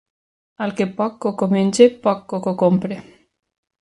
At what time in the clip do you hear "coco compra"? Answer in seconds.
2.33-2.99